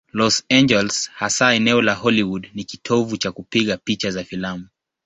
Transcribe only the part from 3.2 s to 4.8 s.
kupiga picha za filamu.